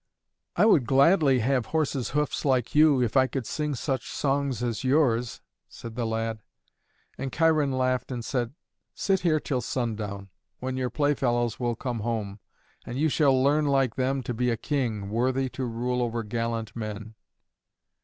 [0.55, 4.83] "I would gladly have horse's hoofs like you, if I could sing such songs as
[4.83, 6.41] yours," said the lad.
[7.19, 8.55] And Cheiron laughed and said,
[8.95, 12.39] "Sit here till sundown, when your playfellows will come home,
[12.83, 16.75] and you shall learn like them to be a king, worthy to rule over gallant
[16.75, 17.13] men."